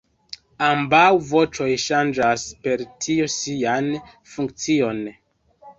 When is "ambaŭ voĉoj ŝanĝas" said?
0.67-2.47